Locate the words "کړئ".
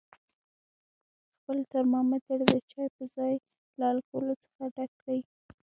5.01-5.19